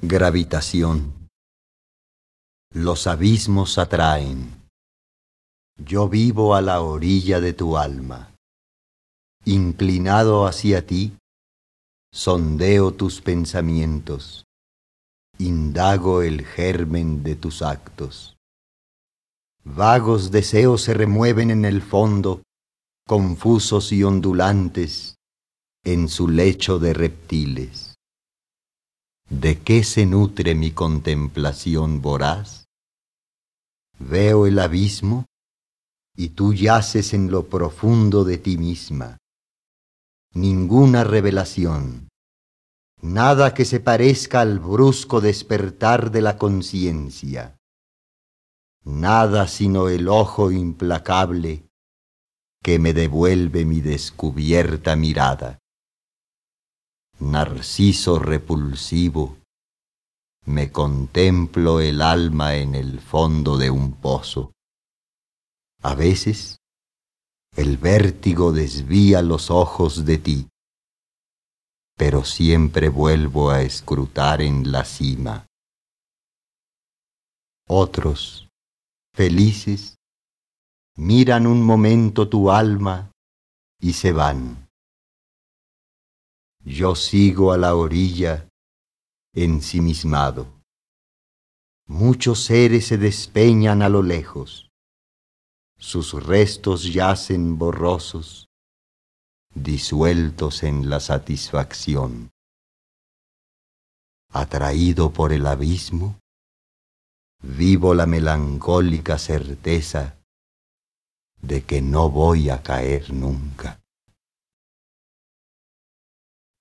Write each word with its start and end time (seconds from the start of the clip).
Gravitación. 0.00 1.28
Los 2.72 3.08
abismos 3.08 3.78
atraen. 3.78 4.62
Yo 5.76 6.08
vivo 6.08 6.54
a 6.54 6.62
la 6.62 6.82
orilla 6.82 7.40
de 7.40 7.52
tu 7.52 7.76
alma. 7.76 8.32
Inclinado 9.44 10.46
hacia 10.46 10.86
ti, 10.86 11.18
sondeo 12.12 12.92
tus 12.92 13.20
pensamientos, 13.20 14.44
indago 15.36 16.22
el 16.22 16.46
germen 16.46 17.24
de 17.24 17.34
tus 17.34 17.60
actos. 17.60 18.36
Vagos 19.64 20.30
deseos 20.30 20.82
se 20.82 20.94
remueven 20.94 21.50
en 21.50 21.64
el 21.64 21.82
fondo, 21.82 22.44
confusos 23.04 23.90
y 23.90 24.04
ondulantes, 24.04 25.16
en 25.84 26.08
su 26.08 26.28
lecho 26.28 26.78
de 26.78 26.94
reptiles. 26.94 27.97
¿De 29.30 29.58
qué 29.60 29.84
se 29.84 30.06
nutre 30.06 30.54
mi 30.54 30.70
contemplación 30.70 32.00
voraz? 32.00 32.64
Veo 33.98 34.46
el 34.46 34.58
abismo 34.58 35.26
y 36.16 36.30
tú 36.30 36.54
yaces 36.54 37.12
en 37.12 37.30
lo 37.30 37.46
profundo 37.46 38.24
de 38.24 38.38
ti 38.38 38.56
misma. 38.56 39.18
Ninguna 40.32 41.04
revelación, 41.04 42.08
nada 43.02 43.52
que 43.52 43.66
se 43.66 43.80
parezca 43.80 44.40
al 44.40 44.60
brusco 44.60 45.20
despertar 45.20 46.10
de 46.10 46.22
la 46.22 46.38
conciencia, 46.38 47.58
nada 48.82 49.46
sino 49.46 49.90
el 49.90 50.08
ojo 50.08 50.50
implacable 50.52 51.68
que 52.62 52.78
me 52.78 52.94
devuelve 52.94 53.66
mi 53.66 53.82
descubierta 53.82 54.96
mirada. 54.96 55.58
Narciso 57.20 58.20
repulsivo, 58.20 59.38
me 60.46 60.70
contemplo 60.70 61.80
el 61.80 62.00
alma 62.00 62.54
en 62.54 62.76
el 62.76 63.00
fondo 63.00 63.56
de 63.58 63.70
un 63.70 63.94
pozo. 63.94 64.52
A 65.82 65.96
veces 65.96 66.58
el 67.56 67.76
vértigo 67.76 68.52
desvía 68.52 69.20
los 69.20 69.50
ojos 69.50 70.04
de 70.04 70.18
ti, 70.18 70.48
pero 71.96 72.22
siempre 72.24 72.88
vuelvo 72.88 73.50
a 73.50 73.62
escrutar 73.62 74.40
en 74.40 74.70
la 74.70 74.84
cima. 74.84 75.44
Otros, 77.66 78.48
felices, 79.12 79.96
miran 80.96 81.48
un 81.48 81.64
momento 81.64 82.28
tu 82.28 82.52
alma 82.52 83.10
y 83.80 83.94
se 83.94 84.12
van 84.12 84.67
yo 86.64 86.94
sigo 86.94 87.52
a 87.52 87.58
la 87.58 87.74
orilla 87.74 88.48
ensimismado. 89.34 90.46
Muchos 91.86 92.44
seres 92.44 92.86
se 92.86 92.98
despeñan 92.98 93.82
a 93.82 93.88
lo 93.88 94.02
lejos, 94.02 94.68
sus 95.78 96.12
restos 96.12 96.92
yacen 96.92 97.56
borrosos, 97.56 98.48
disueltos 99.54 100.62
en 100.64 100.90
la 100.90 101.00
satisfacción. 101.00 102.30
Atraído 104.30 105.12
por 105.12 105.32
el 105.32 105.46
abismo, 105.46 106.18
vivo 107.42 107.94
la 107.94 108.06
melancólica 108.06 109.18
certeza 109.18 110.18
de 111.40 111.62
que 111.64 111.80
no 111.80 112.10
voy 112.10 112.50
a 112.50 112.62
caer 112.62 113.12
nunca. 113.12 113.80